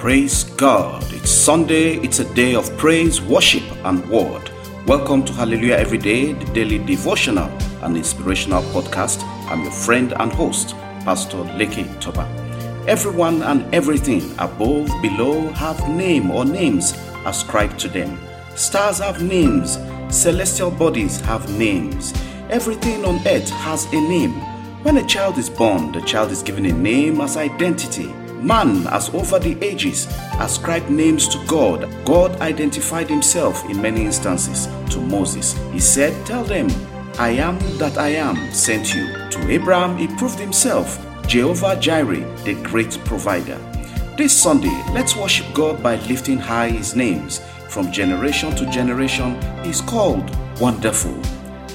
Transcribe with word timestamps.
Praise 0.00 0.44
God. 0.56 1.04
It's 1.12 1.30
Sunday, 1.30 1.96
it's 1.96 2.20
a 2.20 2.34
day 2.34 2.54
of 2.54 2.74
praise, 2.78 3.20
worship, 3.20 3.62
and 3.84 4.08
word. 4.08 4.50
Welcome 4.86 5.26
to 5.26 5.32
Hallelujah 5.34 5.76
Every 5.76 5.98
Day, 5.98 6.32
the 6.32 6.46
daily 6.54 6.78
devotional 6.78 7.50
and 7.82 7.94
inspirational 7.98 8.62
podcast. 8.72 9.22
I'm 9.50 9.60
your 9.60 9.72
friend 9.72 10.14
and 10.14 10.32
host, 10.32 10.70
Pastor 11.04 11.36
Leke 11.36 12.00
Toba. 12.00 12.24
Everyone 12.88 13.42
and 13.42 13.74
everything 13.74 14.22
above, 14.38 14.88
below 15.02 15.50
have 15.50 15.86
name 15.90 16.30
or 16.30 16.46
names 16.46 16.94
ascribed 17.26 17.78
to 17.80 17.88
them. 17.88 18.18
Stars 18.56 19.00
have 19.00 19.22
names, 19.22 19.76
celestial 20.08 20.70
bodies 20.70 21.20
have 21.20 21.46
names. 21.58 22.14
Everything 22.48 23.04
on 23.04 23.16
earth 23.26 23.50
has 23.50 23.84
a 23.92 24.00
name. 24.00 24.32
When 24.82 24.96
a 24.96 25.06
child 25.06 25.36
is 25.36 25.50
born, 25.50 25.92
the 25.92 26.00
child 26.00 26.30
is 26.30 26.42
given 26.42 26.64
a 26.64 26.72
name 26.72 27.20
as 27.20 27.36
identity. 27.36 28.10
Man 28.42 28.84
has 28.86 29.10
over 29.10 29.38
the 29.38 29.62
ages 29.62 30.06
ascribed 30.38 30.88
names 30.88 31.28
to 31.28 31.44
God. 31.46 31.86
God 32.06 32.40
identified 32.40 33.10
himself 33.10 33.62
in 33.68 33.82
many 33.82 34.06
instances 34.06 34.66
to 34.94 35.00
Moses. 35.00 35.52
He 35.72 35.78
said, 35.78 36.14
Tell 36.26 36.42
them, 36.44 36.70
I 37.18 37.30
am 37.30 37.58
that 37.76 37.98
I 37.98 38.10
am 38.10 38.50
sent 38.52 38.94
you. 38.94 39.06
To 39.30 39.50
Abraham, 39.50 39.98
he 39.98 40.06
proved 40.16 40.38
himself 40.38 40.98
Jehovah 41.26 41.76
Jireh, 41.76 42.24
the 42.44 42.54
great 42.62 42.98
provider. 43.04 43.58
This 44.16 44.32
Sunday, 44.32 44.82
let's 44.92 45.16
worship 45.16 45.46
God 45.52 45.82
by 45.82 45.96
lifting 46.06 46.38
high 46.38 46.70
his 46.70 46.96
names. 46.96 47.40
From 47.68 47.92
generation 47.92 48.56
to 48.56 48.70
generation, 48.70 49.38
he's 49.62 49.82
called 49.82 50.34
Wonderful, 50.58 51.20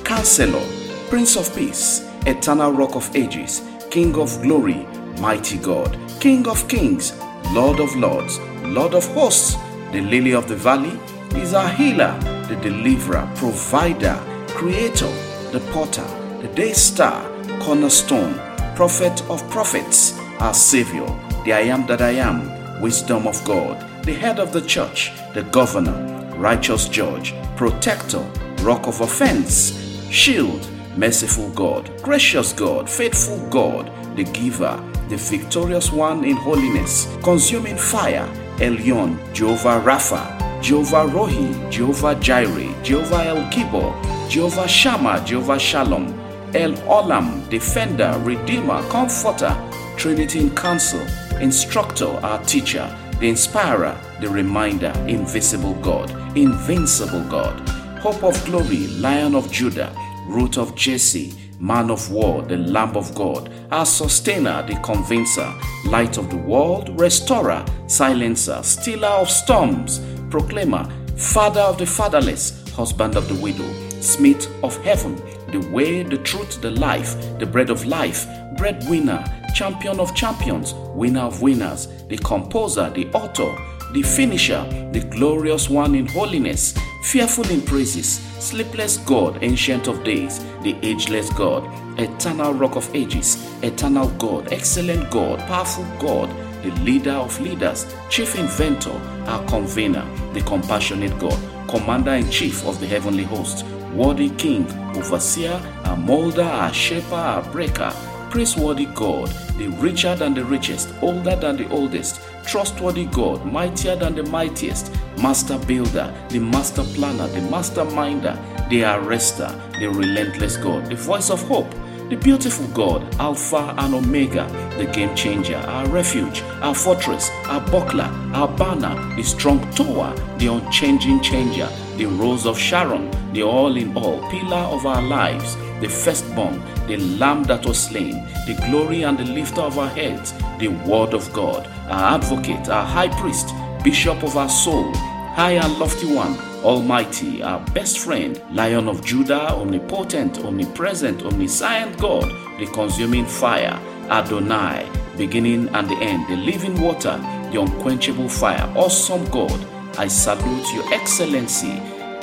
Counselor, 0.04 0.66
Prince 1.10 1.38
of 1.38 1.56
Peace, 1.56 2.10
Eternal 2.26 2.72
Rock 2.72 2.96
of 2.96 3.16
Ages, 3.16 3.62
King 3.92 4.16
of 4.16 4.42
Glory, 4.42 4.86
Mighty 5.20 5.58
God, 5.58 5.98
King 6.20 6.48
of 6.48 6.68
Kings, 6.68 7.14
Lord 7.52 7.80
of 7.80 7.96
Lords, 7.96 8.40
Lord 8.64 8.94
of 8.94 9.06
Hosts, 9.14 9.56
the 9.92 10.02
Lily 10.02 10.34
of 10.34 10.48
the 10.48 10.56
Valley, 10.56 11.00
is 11.40 11.54
our 11.54 11.70
healer, 11.70 12.18
the 12.48 12.56
deliverer, 12.62 13.30
provider, 13.36 14.20
creator, 14.50 15.12
the 15.52 15.60
potter, 15.72 16.06
the 16.42 16.48
day 16.50 16.74
star, 16.74 17.24
cornerstone, 17.60 18.36
prophet 18.76 19.22
of 19.30 19.48
prophets, 19.50 20.20
our 20.40 20.54
Savior, 20.54 21.08
the 21.46 21.54
I 21.54 21.62
am 21.62 21.86
that 21.88 22.02
I 22.02 22.12
am, 22.12 22.82
wisdom 22.82 23.26
of 23.26 23.44
God, 23.46 24.04
the 24.04 24.14
head 24.14 24.40
of 24.40 24.52
the 24.52 24.62
church, 24.62 25.12
the 25.34 25.44
governor, 25.44 26.34
righteous 26.36 26.90
judge, 26.90 27.34
protector, 27.56 28.26
rock 28.62 28.88
of 28.88 29.02
offense, 29.02 30.10
shield, 30.12 30.70
merciful 30.98 31.50
God, 31.52 31.90
gracious 32.02 32.52
God, 32.54 32.90
faithful 32.90 33.48
God, 33.50 33.92
the 34.16 34.24
giver, 34.24 34.82
the 35.10 35.18
victorious 35.18 35.92
one 35.92 36.24
in 36.24 36.36
holiness, 36.36 37.08
consuming 37.24 37.78
fire, 37.78 38.28
Elyon, 38.58 39.18
Jehovah 39.34 39.82
Rapha, 39.82 40.62
Jehovah 40.62 41.06
Rohi, 41.12 41.72
Jehovah 41.72 42.16
Jireh, 42.16 42.74
Jehovah 42.84 43.26
El 43.26 43.50
Gibor, 43.52 43.94
Jehovah 44.30 44.68
Shammah, 44.68 45.24
Jehovah 45.26 45.60
Shalom, 45.60 46.08
El 46.56 46.74
Olam, 46.88 47.48
Defender, 47.50 48.20
Redeemer, 48.24 48.82
Comforter, 48.90 49.56
Trinity 49.98 50.40
in 50.40 50.56
Council, 50.56 51.02
Instructor, 51.40 52.08
our 52.24 52.44
Teacher, 52.46 52.88
the 53.20 53.30
Inspirer, 53.30 53.98
the 54.22 54.30
Reminder, 54.30 54.94
Invisible 55.08 55.74
God, 55.76 56.10
Invincible 56.38 57.24
God, 57.30 57.60
Hope 58.00 58.24
of 58.24 58.44
Glory, 58.46 58.88
Lion 58.88 59.36
of 59.36 59.52
Judah, 59.52 59.96
Root 60.28 60.58
of 60.58 60.76
Jesse, 60.76 61.34
Man 61.60 61.90
of 61.90 62.12
War, 62.12 62.42
the 62.42 62.58
Lamb 62.58 62.96
of 62.98 63.14
God, 63.16 63.52
our 63.72 63.86
Sustainer, 63.86 64.64
the 64.68 64.76
Convincer, 64.82 65.54
Light 65.86 66.18
of 66.18 66.30
the 66.30 66.38
World, 66.38 67.00
Restorer, 67.00 67.66
Silencer, 67.88 68.62
Stiller 68.64 69.08
of 69.08 69.30
Storms, 69.30 70.02
Proclaimer, 70.30 70.90
Father 71.18 71.62
of 71.62 71.78
the 71.78 71.86
Fatherless, 71.86 72.70
Husband 72.72 73.16
of 73.16 73.28
the 73.28 73.42
Widow, 73.42 73.72
Smith 74.02 74.52
of 74.64 74.76
Heaven, 74.84 75.16
the 75.52 75.60
Way, 75.72 76.04
the 76.04 76.18
Truth, 76.18 76.62
the 76.62 76.72
Life, 76.72 77.16
the 77.40 77.46
Bread 77.46 77.70
of 77.70 77.86
Life, 77.86 78.28
Breadwinner, 78.58 79.24
Champion 79.54 80.00
of 80.00 80.14
Champions, 80.14 80.74
Winner 80.94 81.22
of 81.22 81.42
Winners, 81.42 81.88
the 82.10 82.18
Composer, 82.18 82.90
the 82.90 83.08
Author, 83.14 83.56
the 83.94 84.02
Finisher, 84.02 84.68
the 84.92 85.00
Glorious 85.00 85.70
One 85.70 85.96
in 85.96 86.08
Holiness, 86.08 86.74
Fearful 87.06 87.48
in 87.52 87.62
Praises, 87.62 88.20
Sleepless 88.40 88.98
God, 88.98 89.38
Ancient 89.44 89.88
of 89.88 90.04
Days, 90.04 90.40
the 90.64 90.76
Ageless 90.82 91.30
God, 91.30 91.64
Eternal 92.00 92.52
Rock 92.56 92.76
of 92.76 92.94
Ages, 92.96 93.48
Eternal 93.62 94.10
God, 94.18 94.52
Excellent 94.52 95.12
God, 95.12 95.38
Powerful 95.42 95.86
God, 96.00 96.28
the 96.64 96.72
Leader 96.82 97.12
of 97.12 97.40
Leaders, 97.40 97.86
Chief 98.10 98.36
Inventor, 98.36 99.00
our 99.28 99.46
Convener, 99.48 100.04
the 100.34 100.42
Compassionate 100.42 101.18
God, 101.20 101.38
Commander 101.70 102.14
in 102.14 102.28
Chief 102.32 102.66
of 102.66 102.80
the 102.80 102.88
Heavenly 102.88 103.24
Host, 103.24 103.64
Worthy 103.94 104.32
King, 104.32 104.66
Overseer, 104.98 105.62
our 105.84 105.96
Molder, 105.96 106.42
our 106.42 106.74
Shaper, 106.74 107.14
our 107.14 107.44
Breaker, 107.52 107.94
Praiseworthy 108.36 108.88
God, 108.88 109.30
the 109.58 109.70
richer 109.80 110.14
than 110.14 110.34
the 110.34 110.44
richest, 110.44 110.94
older 111.02 111.38
than 111.38 111.56
the 111.56 111.70
oldest, 111.70 112.20
trustworthy 112.46 113.06
God, 113.06 113.46
mightier 113.46 113.96
than 113.96 114.14
the 114.14 114.24
mightiest, 114.24 114.94
master 115.22 115.58
builder, 115.60 116.14
the 116.28 116.40
master 116.40 116.84
planner, 116.84 117.28
the 117.28 117.40
master 117.50 117.86
minder, 117.86 118.38
the 118.70 118.84
arrester, 118.84 119.48
the 119.80 119.88
relentless 119.88 120.58
God, 120.58 120.88
the 120.88 120.98
voice 120.98 121.30
of 121.30 121.42
hope, 121.44 121.74
the 122.10 122.16
beautiful 122.16 122.68
God, 122.68 123.16
Alpha 123.20 123.74
and 123.80 123.96
Omega, 123.96 124.48
the 124.78 124.86
game 124.86 125.16
changer, 125.16 125.58
our 125.58 125.88
refuge, 125.88 126.42
our 126.62 126.76
fortress, 126.76 127.32
our 127.46 127.62
buckler, 127.72 128.10
our 128.34 128.48
banner, 128.48 128.96
the 129.16 129.24
strong 129.24 129.60
tower, 129.72 130.14
the 130.38 130.48
unchanging 130.48 131.22
changer, 131.22 131.68
the 131.98 132.06
rose 132.06 132.46
of 132.46 132.60
Sharon, 132.60 133.10
the 133.34 133.42
all 133.42 133.76
in 133.76 133.98
all, 133.98 134.20
pillar 134.30 134.56
of 134.56 134.86
our 134.86 135.02
lives, 135.02 135.56
the 135.82 135.90
firstborn, 135.90 136.62
the 136.86 136.98
lamb 136.98 137.44
that 137.46 137.66
was 137.66 137.80
slain, 137.80 138.24
the 138.46 138.56
glory 138.70 139.02
and 139.04 139.18
the 139.18 139.26
lifter 139.26 139.62
of 139.62 139.80
our 139.80 139.90
heads, 139.90 140.34
the 140.60 140.68
word 140.68 141.14
of 141.16 141.32
God, 141.34 141.66
our 141.90 142.16
advocate, 142.16 142.70
our 142.70 142.86
high 142.86 143.10
priest, 143.20 143.54
bishop 143.84 144.22
of 144.24 144.38
our 144.38 144.50
soul, 144.50 144.94
high 145.36 145.52
and 145.52 145.78
lofty 145.78 146.06
one, 146.06 146.34
almighty, 146.64 147.44
our 147.44 147.60
best 147.74 148.00
friend, 148.00 148.42
lion 148.52 148.88
of 148.88 149.04
Judah, 149.04 149.52
omnipotent, 149.52 150.40
omnipresent, 150.40 151.24
omniscient 151.24 151.98
God, 152.00 152.24
the 152.58 152.66
consuming 152.68 153.26
fire, 153.26 153.78
Adonai, 154.10 154.90
beginning 155.18 155.68
and 155.76 155.90
the 155.90 155.96
end, 155.96 156.26
the 156.30 156.38
living 156.38 156.80
water, 156.80 157.18
the 157.52 157.60
unquenchable 157.60 158.30
fire, 158.30 158.72
awesome 158.78 159.26
God, 159.26 159.60
I 159.98 160.08
salute 160.08 160.74
your 160.74 160.94
excellency, 160.94 161.80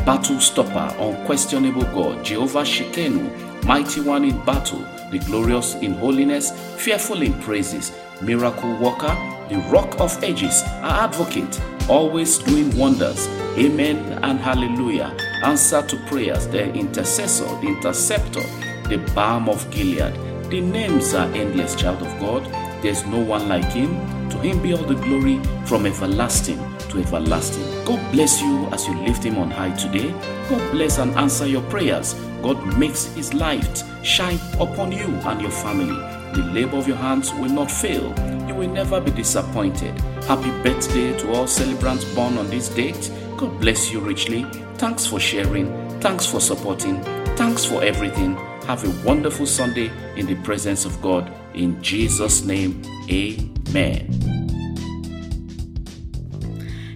battle 0.06 0.40
stopper, 0.40 0.96
unquestionable 0.98 1.84
God, 1.92 2.24
Jehovah 2.24 2.62
Tsidkenu, 2.62 3.64
mighty 3.66 4.00
one 4.00 4.24
in 4.24 4.42
battle, 4.46 4.82
the 5.12 5.18
glorious 5.20 5.74
in 5.76 5.92
holiness, 5.92 6.50
fearful 6.76 7.22
in 7.22 7.34
praises, 7.42 7.92
miracle 8.20 8.76
worker, 8.78 9.14
the 9.48 9.58
rock 9.70 10.00
of 10.00 10.24
ages, 10.24 10.62
our 10.80 11.04
advocate, 11.04 11.60
always 11.88 12.38
doing 12.38 12.74
wonders. 12.76 13.28
Amen 13.56 14.18
and 14.24 14.40
hallelujah. 14.40 15.14
Answer 15.44 15.82
to 15.82 15.96
prayers, 16.06 16.48
the 16.48 16.72
intercessor, 16.72 17.46
the 17.60 17.68
interceptor, 17.68 18.42
the 18.88 18.96
balm 19.14 19.48
of 19.48 19.70
Gilead. 19.70 20.14
The 20.50 20.60
names 20.60 21.14
are 21.14 21.30
endless, 21.32 21.74
child 21.74 22.02
of 22.02 22.18
God. 22.18 22.71
There's 22.82 23.06
no 23.06 23.18
one 23.18 23.48
like 23.48 23.72
him. 23.72 23.94
To 24.30 24.38
him 24.38 24.60
be 24.60 24.74
all 24.74 24.82
the 24.82 24.94
glory 24.94 25.40
from 25.66 25.86
everlasting 25.86 26.58
to 26.92 26.98
everlasting. 26.98 27.64
God 27.84 28.00
bless 28.12 28.40
you 28.40 28.66
as 28.66 28.86
you 28.86 28.94
lift 29.00 29.24
him 29.24 29.38
on 29.38 29.50
high 29.50 29.70
today. 29.76 30.10
God 30.48 30.70
bless 30.72 30.98
and 30.98 31.12
answer 31.12 31.46
your 31.46 31.62
prayers. 31.62 32.14
God 32.42 32.78
makes 32.78 33.06
his 33.14 33.32
light 33.34 33.82
shine 34.02 34.38
upon 34.60 34.92
you 34.92 35.06
and 35.06 35.40
your 35.40 35.50
family. 35.50 35.94
The 36.34 36.50
labor 36.52 36.76
of 36.76 36.88
your 36.88 36.96
hands 36.96 37.32
will 37.32 37.50
not 37.50 37.70
fail. 37.70 38.14
You 38.48 38.54
will 38.54 38.70
never 38.70 39.00
be 39.00 39.10
disappointed. 39.10 39.98
Happy 40.24 40.50
birthday 40.62 41.16
to 41.18 41.32
all 41.32 41.46
celebrants 41.46 42.04
born 42.14 42.36
on 42.36 42.50
this 42.50 42.68
date. 42.68 43.10
God 43.36 43.58
bless 43.60 43.92
you 43.92 44.00
richly. 44.00 44.44
Thanks 44.76 45.06
for 45.06 45.20
sharing. 45.20 45.68
Thanks 46.00 46.26
for 46.26 46.40
supporting. 46.40 47.02
Thanks 47.36 47.64
for 47.64 47.82
everything. 47.82 48.36
Have 48.66 48.84
a 48.84 49.06
wonderful 49.06 49.46
Sunday 49.46 49.90
in 50.16 50.26
the 50.26 50.36
presence 50.42 50.84
of 50.84 51.00
God. 51.00 51.32
In 51.54 51.82
Jesus' 51.82 52.44
name, 52.44 52.82
amen. 53.10 54.22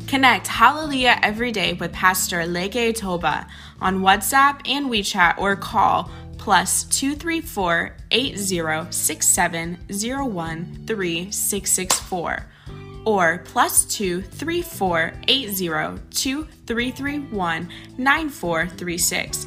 Connect 0.06 0.46
Hallelujah 0.46 1.18
every 1.22 1.52
day 1.52 1.74
with 1.74 1.92
Pastor 1.92 2.38
Leke 2.38 2.96
Toba 2.96 3.46
on 3.80 4.00
WhatsApp 4.00 4.60
and 4.64 4.86
WeChat 4.86 5.36
or 5.36 5.56
call 5.56 6.10
plus 6.38 6.84
234 6.84 7.94
8067 8.12 9.76
013 9.88 11.30
or 13.04 13.42
plus 13.44 13.84
234 13.84 15.12
80 15.28 15.66
2331 15.66 17.68
9436 17.98 19.46